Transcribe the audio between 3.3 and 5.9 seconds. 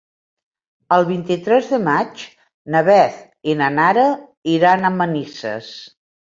i na Nara iran a Manises.